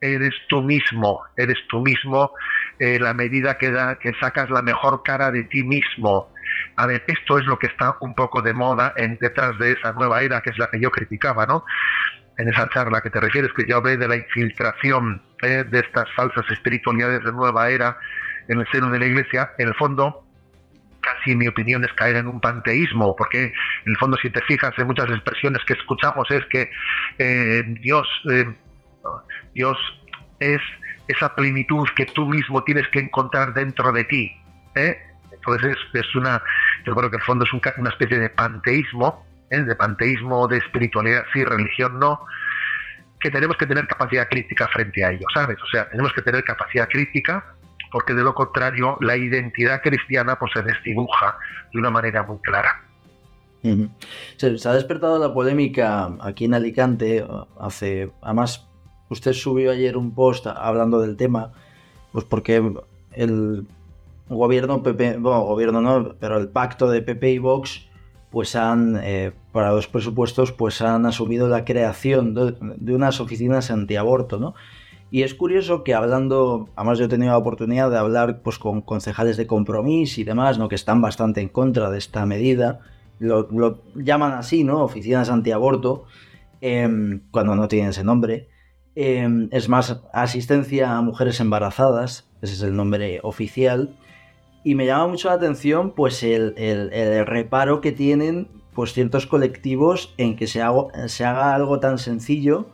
[0.01, 2.31] eres tú mismo, eres tú mismo
[2.79, 6.33] eh, la medida que, da, que sacas la mejor cara de ti mismo.
[6.75, 9.93] A ver, esto es lo que está un poco de moda en detrás de esa
[9.93, 11.63] nueva era que es la que yo criticaba, ¿no?
[12.37, 16.11] En esa charla que te refieres, que yo hablé de la infiltración eh, de estas
[16.15, 17.97] falsas espiritualidades de nueva era
[18.47, 20.25] en el seno de la iglesia, en el fondo
[21.13, 23.53] casi mi opinión es caer en un panteísmo, porque en
[23.91, 26.69] el fondo si te fijas en muchas expresiones que escuchamos es que
[27.17, 28.45] eh, Dios, eh,
[29.53, 29.77] Dios
[30.39, 30.61] es
[31.07, 34.31] esa plenitud que tú mismo tienes que encontrar dentro de ti.
[34.75, 34.97] ¿eh?
[35.31, 36.41] Entonces es, una,
[36.85, 41.25] yo creo que en el fondo es una especie de panteísmo, de panteísmo, de espiritualidad,
[41.31, 42.25] sí, religión no,
[43.19, 45.57] que tenemos que tener capacidad crítica frente a ello, ¿sabes?
[45.61, 47.55] O sea, tenemos que tener capacidad crítica
[47.93, 51.37] porque de lo contrario la identidad cristiana pues se desdibuja
[51.71, 52.83] de una manera muy clara.
[54.35, 57.25] se, ha despertado la polémica aquí en Alicante
[57.59, 58.67] hace además
[59.09, 61.53] usted subió ayer un post hablando del tema
[62.11, 62.73] pues porque
[63.11, 63.67] el
[64.27, 67.87] gobierno PP bueno gobierno no pero el pacto de PP y Vox
[68.31, 73.69] pues han eh, para los presupuestos pues han asumido la creación de, de unas oficinas
[73.69, 74.55] antiaborto no
[75.13, 78.81] y es curioso que hablando, además yo he tenido la oportunidad de hablar pues, con
[78.81, 80.69] concejales de compromiso y demás, ¿no?
[80.69, 82.79] que están bastante en contra de esta medida,
[83.19, 84.83] lo, llaman así, ¿no?
[84.83, 86.05] Oficinas antiaborto,
[86.61, 88.49] eh, cuando no tienen ese nombre.
[88.95, 93.95] Em, es más, asistencia a mujeres embarazadas, ese es el nombre oficial.
[94.63, 100.15] Y me llama mucho la atención pues el, el, reparo que tienen pues ciertos colectivos
[100.17, 100.63] en que se,
[101.05, 102.65] se haga algo tan sencillo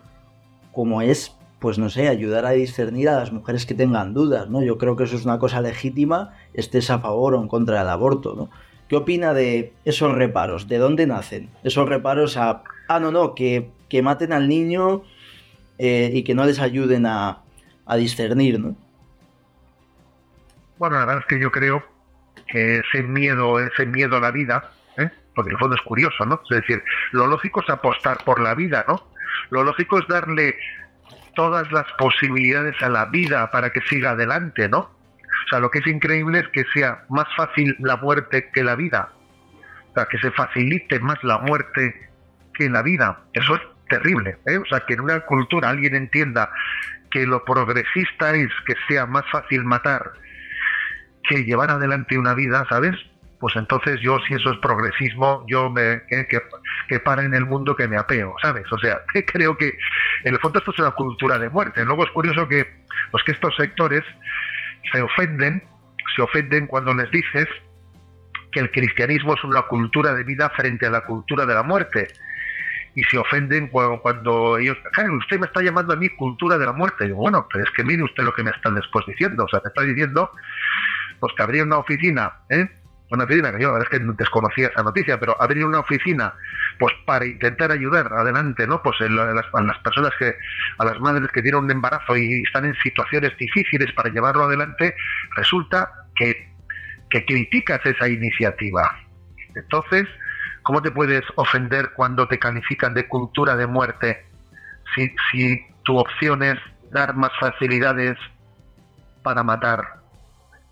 [0.71, 4.63] como es pues no sé, ayudar a discernir a las mujeres que tengan dudas, ¿no?
[4.63, 7.89] Yo creo que eso es una cosa legítima, estés a favor o en contra del
[7.89, 8.49] aborto, ¿no?
[8.87, 10.67] ¿Qué opina de esos reparos?
[10.67, 11.49] ¿De dónde nacen?
[11.63, 15.03] Esos reparos a, ah, no, no, que, que maten al niño
[15.77, 17.43] eh, y que no les ayuden a,
[17.85, 18.75] a discernir, ¿no?
[20.77, 21.83] Bueno, la verdad es que yo creo
[22.47, 25.09] que ese miedo, ese miedo a la vida, ¿eh?
[25.35, 26.41] porque en el fondo es curioso, ¿no?
[26.49, 29.03] Es decir, lo lógico es apostar por la vida, ¿no?
[29.49, 30.55] Lo lógico es darle
[31.39, 34.79] todas las posibilidades a la vida para que siga adelante, ¿no?
[34.79, 38.75] O sea, lo que es increíble es que sea más fácil la muerte que la
[38.75, 39.13] vida.
[39.89, 42.09] O sea, que se facilite más la muerte
[42.53, 43.21] que la vida.
[43.31, 44.37] Eso es terrible.
[44.47, 44.57] ¿eh?
[44.57, 46.51] O sea, que en una cultura alguien entienda
[47.09, 50.11] que lo progresista es que sea más fácil matar
[51.23, 52.97] que llevar adelante una vida, ¿sabes?
[53.39, 56.41] Pues entonces yo si eso es progresismo, yo me que,
[56.87, 58.65] que, para en el mundo que me apeo, ¿sabes?
[58.71, 59.77] O sea, que creo que
[60.23, 61.83] en el fondo esto es una cultura de muerte.
[61.85, 62.67] Luego es curioso que
[63.11, 64.03] pues que estos sectores
[64.91, 65.63] se ofenden,
[66.15, 67.47] se ofenden cuando les dices
[68.51, 72.07] que el cristianismo es una cultura de vida frente a la cultura de la muerte.
[72.95, 74.75] Y se ofenden cuando, ellos,
[75.19, 77.05] usted me está llamando a mí cultura de la muerte.
[77.05, 79.45] Y digo, bueno, pero es que mire usted lo que me están después diciendo.
[79.45, 80.31] O sea, me está diciendo
[81.19, 82.67] pues que habría una oficina, ¿eh?
[83.11, 86.33] Una oficina que yo la verdad es que desconocía esa noticia, pero abrir una oficina
[86.77, 88.81] pues para intentar ayudar adelante, ¿no?
[88.81, 90.35] Pues a las, personas que,
[90.77, 94.95] a las madres que tienen un embarazo y están en situaciones difíciles para llevarlo adelante,
[95.35, 96.53] resulta que,
[97.09, 98.97] que criticas esa iniciativa.
[99.55, 100.07] Entonces,
[100.61, 104.25] ¿cómo te puedes ofender cuando te califican de cultura de muerte
[104.95, 106.59] si, si tu opción es
[106.91, 108.17] dar más facilidades
[109.23, 109.99] para matar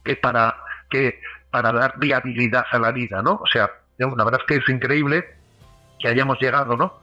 [0.04, 0.56] que para
[0.90, 1.20] que
[1.58, 3.40] para dar viabilidad a la vida, ¿no?
[3.42, 5.26] O sea, la verdad es que es increíble
[6.00, 7.00] que hayamos llegado, ¿no?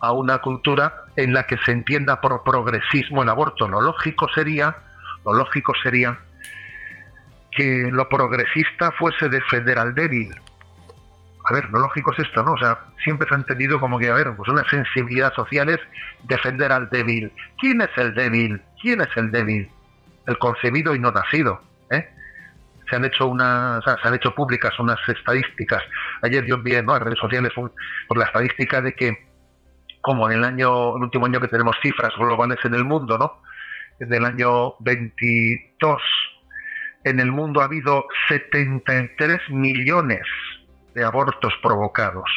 [0.00, 3.66] A una cultura en la que se entienda por progresismo el aborto.
[3.66, 4.76] Lo lógico sería,
[5.24, 6.18] lo lógico sería
[7.52, 10.30] que lo progresista fuese defender al débil.
[11.46, 12.52] A ver, lo lógico es esto, ¿no?
[12.52, 15.80] O sea, siempre se ha entendido como que, a ver, pues una sensibilidad social es
[16.24, 17.32] defender al débil.
[17.58, 18.60] ¿Quién es el débil?
[18.82, 19.70] ¿Quién es el débil?
[20.26, 22.10] El concebido y no nacido, ¿eh?
[22.88, 25.82] Se han hecho unas, se han hecho públicas unas estadísticas.
[26.22, 29.26] Ayer yo vi en redes sociales por la estadística de que
[30.00, 33.42] como en el año, el último año que tenemos cifras globales en el mundo, ¿no?
[33.98, 36.00] En el año 22
[37.06, 40.22] en el mundo ha habido 73 millones
[40.94, 42.28] de abortos provocados.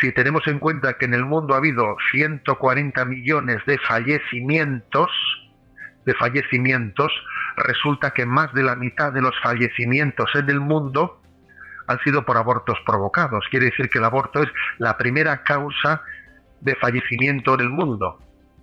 [0.00, 5.10] Si tenemos en cuenta que en el mundo ha habido 140 millones de fallecimientos,
[6.08, 7.12] de fallecimientos,
[7.56, 11.20] resulta que más de la mitad de los fallecimientos en el mundo
[11.86, 13.44] han sido por abortos provocados.
[13.50, 16.02] Quiere decir que el aborto es la primera causa
[16.62, 18.20] de fallecimiento en el mundo.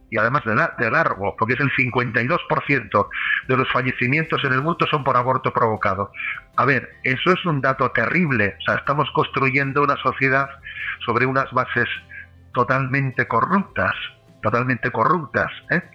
[0.09, 3.07] Y además de, largo, porque es el 52%
[3.47, 6.11] de los fallecimientos en el mundo son por aborto provocado.
[6.57, 8.55] A ver, eso es un dato terrible.
[8.59, 10.49] O sea, estamos construyendo una sociedad
[11.05, 11.89] sobre unas bases
[12.53, 13.93] totalmente corruptas,
[14.41, 15.51] totalmente corruptas.
[15.69, 15.94] ¿eh?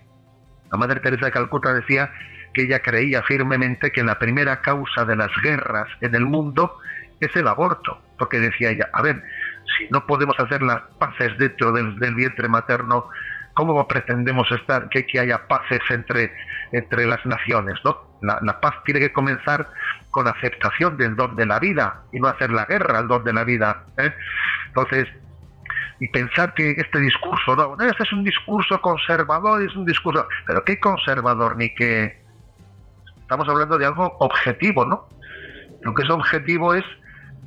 [0.70, 2.12] La Madre Teresa de Calcuta decía
[2.54, 6.78] que ella creía firmemente que la primera causa de las guerras en el mundo
[7.20, 9.22] es el aborto, porque decía ella, a ver,
[9.78, 13.08] si no podemos hacer las paces dentro del, vientre materno,
[13.54, 16.32] ¿cómo pretendemos estar que, haya paces entre,
[16.72, 17.74] entre las naciones?
[17.84, 18.18] ¿no?
[18.22, 19.70] La, paz tiene que comenzar
[20.10, 23.32] con aceptación del don de la vida y no hacer la guerra al don de
[23.32, 23.84] la vida.
[23.98, 24.12] ¿eh?
[24.68, 25.08] Entonces,
[26.00, 30.64] y pensar que este discurso, no, este es un discurso conservador, es un discurso, pero
[30.64, 32.20] qué conservador ni qué,
[33.20, 35.08] estamos hablando de algo objetivo, ¿no?
[35.82, 36.84] Lo que es objetivo es,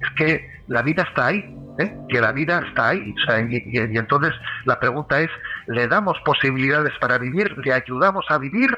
[0.02, 1.44] es que la vida está ahí,
[1.80, 1.94] ¿eh?
[2.10, 3.14] que la vida está ahí.
[3.50, 4.34] y, entonces
[4.66, 5.30] la pregunta es,
[5.68, 7.58] ¿le damos posibilidades para vivir?
[7.58, 8.70] ¿Le ayudamos a vivir?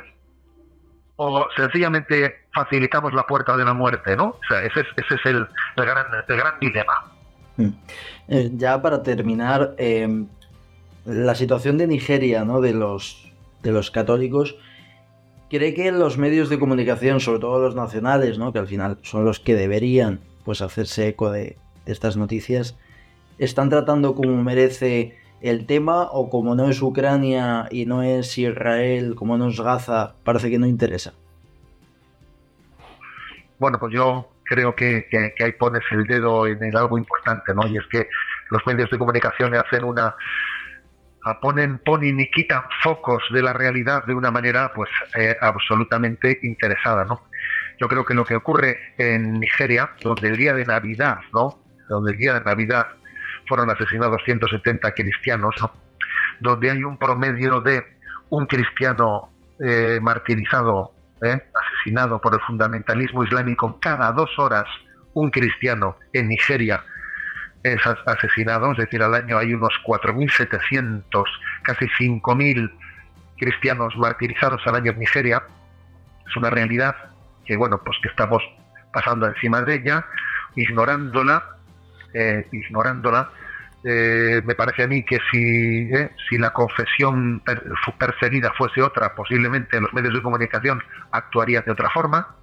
[1.18, 4.18] ¿O sencillamente facilitamos la puerta de la muerte?
[4.18, 4.30] ¿no?
[4.30, 7.15] O sea, ese es, ese es el, gran, gran dilema.
[8.28, 10.26] Eh, ya para terminar, eh,
[11.06, 12.62] la situación de Nigeria, ¿no?
[12.62, 13.32] De los,
[13.64, 14.56] de los católicos
[15.50, 18.52] ¿Cree que los medios de comunicación, sobre todo los nacionales, ¿no?
[18.52, 22.76] que al final son los que deberían pues, hacerse eco de, estas noticias,
[23.38, 29.14] están tratando como merece el tema o como no es Ucrania y no es Israel,
[29.14, 31.14] como no es Gaza, parece que no interesa?
[33.60, 37.68] Bueno, pues yo creo que, que ahí pones el dedo en algo importante, ¿no?
[37.68, 38.08] Y es que
[38.50, 40.16] los medios de comunicación hacen una
[41.42, 47.06] ponen, ponen y quitan focos de la realidad de una manera pues eh, absolutamente interesada,
[47.06, 47.24] ¿no?
[47.80, 51.60] Yo creo que lo que ocurre en Nigeria, donde el día de Navidad, ¿no?
[51.90, 52.88] Donde el día de Navidad
[53.48, 55.56] fueron asesinados 170 cristianos,
[56.40, 57.84] donde hay un promedio de
[58.30, 61.42] un cristiano eh, martirizado, ¿eh?
[61.54, 64.66] asesinado por el fundamentalismo islámico cada dos horas,
[65.14, 66.84] un cristiano en Nigeria
[67.66, 71.26] es asesinado, es decir, al año hay unos 4.700,
[71.64, 72.72] casi 5.000
[73.38, 75.42] cristianos martirizados al año en Nigeria.
[76.28, 76.96] Es una realidad
[77.44, 78.44] que, bueno, pues que estamos
[78.94, 80.06] pasando encima de ella,
[80.56, 81.58] ignorándola,
[82.14, 83.32] eh, ignorándola.
[83.88, 87.44] Eh, me parece a mí que si, eh, si la confesión
[88.00, 90.82] perseguida fuese otra, posiblemente los medios de comunicación
[91.12, 92.36] actuarían de otra forma.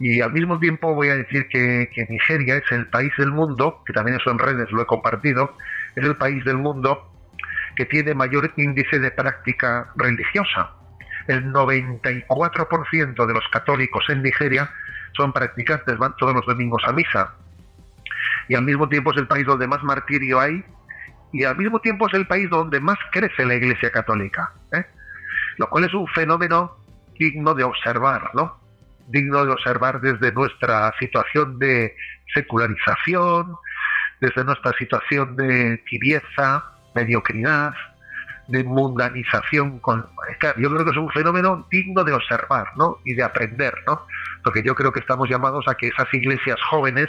[0.00, 3.92] Y al mismo tiempo voy a decir que, Nigeria es el país del mundo, que
[3.92, 5.56] también eso en redes lo he compartido,
[5.94, 7.10] es el país del mundo
[7.76, 10.72] que tiene mayor índice de práctica religiosa.
[11.28, 14.70] El 94% de los católicos en Nigeria
[15.16, 17.34] son practicantes, van todos los domingos a misa.
[18.48, 20.64] Y al mismo tiempo es el país donde más martirio hay
[21.32, 24.52] y al mismo tiempo es el país donde más crece la Iglesia Católica.
[24.72, 24.84] ¿eh?
[25.58, 26.76] Lo cual es un fenómeno
[27.18, 28.60] digno de observar, ¿no?
[29.08, 31.96] Digno de observar desde nuestra situación de
[32.32, 33.56] secularización,
[34.20, 36.64] desde nuestra situación de tibieza,
[36.94, 37.74] mediocridad,
[38.48, 39.80] de mundanización.
[39.80, 40.06] Con,
[40.56, 42.98] yo creo que es un fenómeno digno de observar ¿no?
[43.04, 44.06] y de aprender, ¿no?
[44.42, 47.08] porque yo creo que estamos llamados a que esas iglesias jóvenes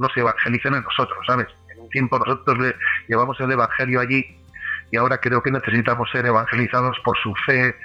[0.00, 1.46] nos evangelicen a nosotros, ¿sabes?
[1.72, 2.74] En un tiempo nosotros le
[3.06, 4.24] llevamos el Evangelio allí
[4.90, 7.76] y ahora creo que necesitamos ser evangelizados por su fe,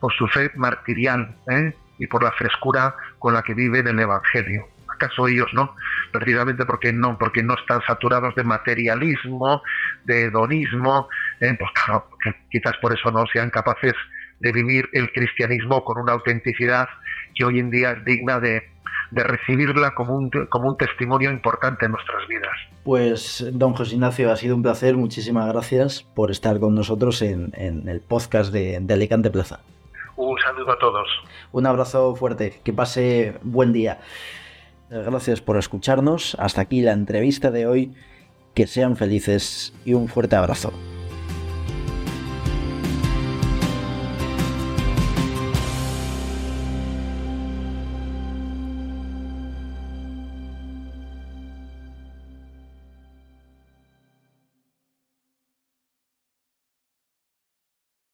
[0.00, 1.72] por su fe martirial ¿eh?
[1.98, 4.66] y por la frescura con la que viven el Evangelio.
[4.92, 5.74] ¿Acaso ellos no?
[6.10, 9.62] Precisamente porque no, porque no están saturados de materialismo,
[10.04, 11.08] de hedonismo,
[11.40, 11.56] ¿eh?
[11.58, 12.08] pues claro,
[12.50, 13.94] quizás por eso no sean capaces
[14.40, 16.88] de vivir el cristianismo con una autenticidad
[17.34, 18.71] que hoy en día es digna de,
[19.14, 22.52] recibirla como un, como un testimonio importante en nuestras vidas.
[22.84, 24.96] Pues, don José Ignacio, ha sido un placer.
[24.96, 29.60] Muchísimas gracias por estar con nosotros en, el podcast de, de, Alicante Plaza.
[30.16, 31.08] Un saludo a todos.
[31.52, 32.60] Un abrazo fuerte.
[32.64, 34.00] Que pase buen día.
[34.90, 36.36] Gracias por escucharnos.
[36.38, 37.94] Hasta aquí la entrevista de hoy.
[38.54, 40.72] Que sean felices y un fuerte abrazo.